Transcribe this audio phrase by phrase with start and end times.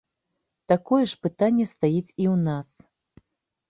[0.73, 2.67] Такое ж пытанне стаіць і ў нас.